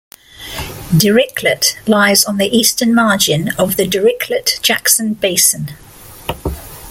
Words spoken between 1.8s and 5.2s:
lies on the eastern margin of the Dirichlet-Jackson